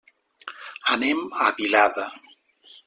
[0.95, 2.11] Anem a Vilada.